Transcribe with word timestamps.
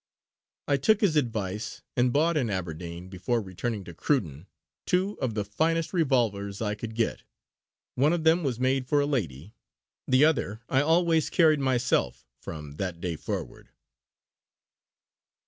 I 0.67 0.77
took 0.77 1.01
his 1.01 1.15
advice 1.15 1.83
and 1.95 2.11
bought 2.11 2.35
in 2.35 2.49
Aberdeen, 2.49 3.07
before 3.07 3.39
returning 3.39 3.83
to 3.83 3.93
Cruden, 3.93 4.47
two 4.87 5.15
of 5.21 5.35
the 5.35 5.45
finest 5.45 5.93
revolvers 5.93 6.59
I 6.59 6.73
could 6.73 6.95
get. 6.95 7.21
One 7.93 8.11
of 8.11 8.23
them 8.23 8.41
was 8.43 8.59
made 8.59 8.87
for 8.87 8.99
a 8.99 9.05
lady; 9.05 9.53
the 10.07 10.25
other 10.25 10.59
I 10.67 10.81
always 10.81 11.29
carried 11.29 11.59
myself 11.59 12.25
from 12.41 12.77
that 12.77 12.99
day 12.99 13.15
forward. 13.15 13.69